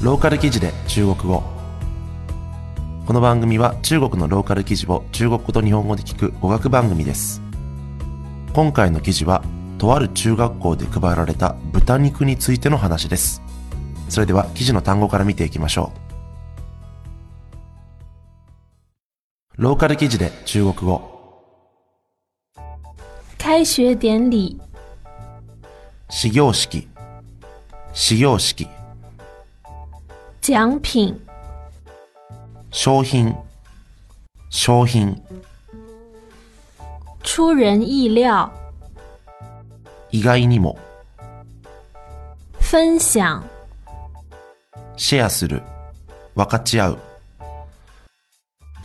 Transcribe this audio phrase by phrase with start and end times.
[0.00, 1.42] ローカル記事で中国語。
[3.04, 7.42] この番組は中国のローカル記事を中国語と日本語で聞く語学番組です。
[8.52, 9.42] 今回の記事は
[9.76, 13.42] とある中学校で配られた豚肉についての話です。
[14.08, 15.90] それでは記事の単語から見ていきましょ
[19.56, 19.62] う。
[19.62, 21.02] ローカル記事で中国語。
[23.36, 24.54] 开学典礼、
[26.08, 26.86] 始業式。
[27.92, 28.68] 始業式
[30.47, 31.19] 奖品、
[32.71, 33.33] 商品
[34.49, 35.15] 商品
[37.23, 38.51] 出人意料、
[40.11, 40.77] 意外にも
[42.59, 43.43] 分享、
[44.97, 45.61] シェアする
[46.35, 46.97] 分かち合う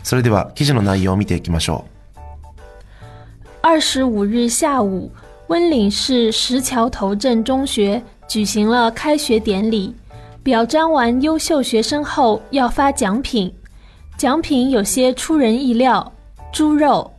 [0.02, 1.84] それでは記事の内容を見ていきましょ
[3.62, 5.10] 二十五日下午，
[5.48, 9.92] 温岭市石桥头镇中学举行了开学典礼。
[10.44, 13.52] 表彰完优秀学生后，要发奖品。
[14.16, 16.12] 奖品有些出人意料：
[16.52, 17.10] 猪肉、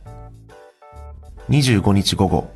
[1.48, 2.48] う25日午後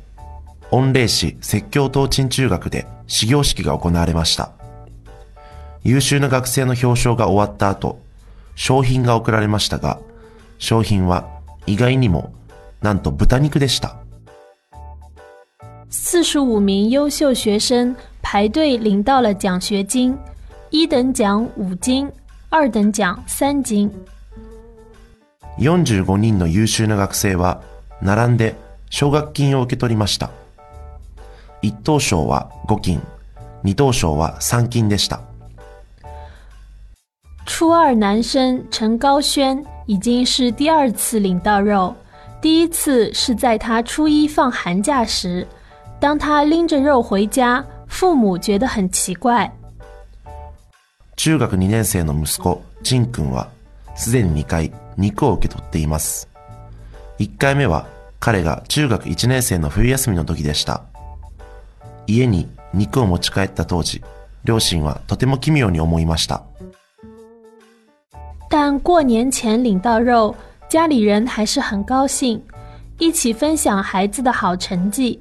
[0.71, 4.51] 御礼市説教東鎮中学で始業式が行われました
[5.83, 7.99] 優秀な学生の表彰が終わった後
[8.55, 9.99] 商品が贈られましたが
[10.59, 11.27] 商品は
[11.65, 12.31] 意外にも
[12.81, 13.97] なんと豚肉でした
[15.89, 20.17] 四十五名优秀学生排队领到了奖学金，
[20.69, 22.11] 一等奖五金，
[22.49, 23.91] 二等奖三金。
[25.57, 27.61] 45人の優秀な学生は
[28.01, 28.55] 並んで
[28.89, 30.29] 奨学金を受け取りました
[31.61, 33.01] 一等賞は5金
[33.63, 35.21] 二等賞は3金でした
[37.45, 41.95] 初二男生陈高轩已经是第二次领到肉，
[42.41, 45.47] 第一次是在他初一放寒假时，
[45.99, 49.49] 当他拎着肉回家，父母觉得很奇怪。
[51.22, 53.50] 中学2年生の息子、ジン君は、
[53.94, 56.30] すでに2回肉を受け取っています。
[57.18, 57.86] 1回目は、
[58.18, 60.82] 彼が中学1年生の冬休みの時でした。
[62.06, 64.02] 家に肉を持ち帰った当時、
[64.44, 66.42] 両親はとても奇妙に思いました。
[68.48, 70.34] 但过年前领到肉，
[70.70, 72.40] 家里人还是很高兴，
[72.98, 75.20] 一起分享孩子的好成绩。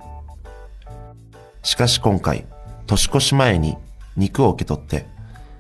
[1.62, 2.46] しかし今回、
[2.88, 3.76] 年越し前に
[4.16, 5.06] 肉を受け取って、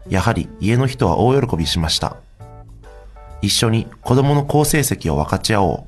[0.07, 2.15] やはり家の人は大喜びしました。
[3.41, 5.83] 一緒に子供の好成績を分かち合おう。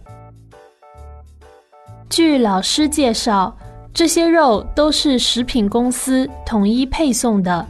[2.09, 3.53] 据老师介绍，
[3.93, 7.65] 这些肉都是食品公司统一配送的，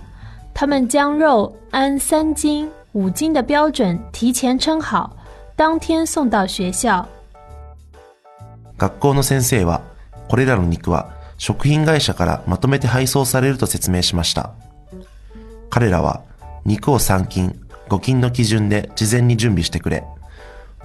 [0.54, 5.16] 他们将肉按三斤、五斤的标准提前称好，
[5.56, 7.08] 当天送到学校。
[8.78, 9.82] 学校の先生は、
[10.28, 14.52] これらの肉は食品会社からまとめて配送されると説明しました。
[15.70, 16.22] 彼らは
[16.66, 20.04] 肉を3斤、5斤の基準で事前に準備してくれ、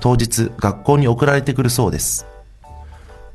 [0.01, 2.27] 当日学校に送られてくるそうです。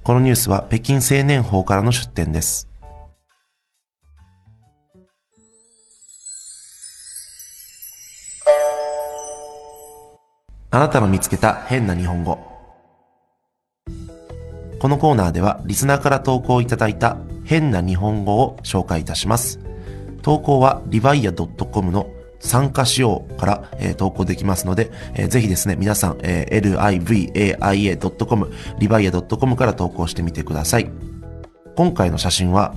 [0.03, 2.67] このニュースは北京青年法からの出展です。
[10.73, 12.39] あなたの見つけた変な日本語。
[14.79, 19.59] このコーナーではリスナーから投稿いただいた変な日本語を紹介いたします。
[20.21, 22.09] 投稿はリヴァイア .com の
[22.41, 26.61] 参加しようから、えー投稿できますので、えーぜひですね、皆さん、えー
[27.61, 30.89] livaia.com、リバイア .com から投稿してみてください。
[31.75, 32.75] 今回の写真は、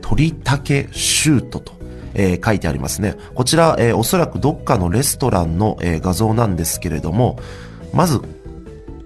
[0.00, 1.72] 鳥竹シュートと、
[2.14, 3.16] えー書いてありますね。
[3.34, 7.38] こちら、えーおそらくどっかのレストランの、えー画像なんですけれども、
[7.92, 8.20] まず、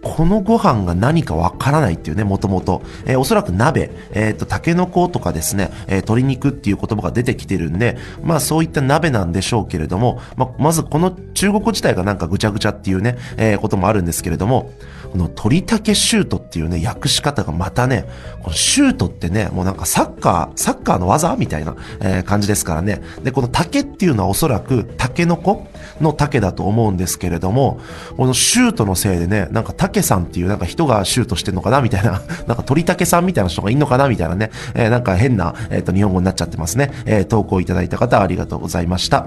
[0.07, 2.83] このご飯が何かわからないっていうね、もともと。
[3.07, 14.71] えーおそらく鍋、えっ、と、タケノコとかですね、えー鶏肉っていう言葉が出てきてるんで、まあそういった鍋なんでしょうけれども、ままずこの中国自体がなんかぐちゃぐちゃっていうね、えこともあるんですけれども、
[15.11, 18.05] この鳥竹シュートっていうね、訳し方がまたね、
[18.43, 23.01] このシュートってね、もうなんかサッカー、サッカーの技みたいな、え感じですからね。
[23.23, 25.67] で、この竹っていうのはおそらくタケノコ
[26.01, 27.81] の竹だと思うんですけれども、
[28.17, 36.91] このシュートのせいでね、なんか竹さんっていうなんか人がシュートしてんのかなみたいな、 なんか鳥竹さんみたいな人がいんのかなみたいなね、えーなんか変な、えっ、と、日本語になっちゃってますね。
[37.05, 39.27] えー投稿いただいた方ありがとうございました。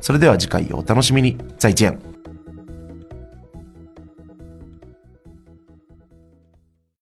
[0.00, 1.38] それでは次回をお楽しみに。
[1.58, 2.07] 再见。